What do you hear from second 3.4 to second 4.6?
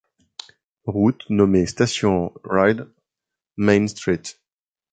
Main St.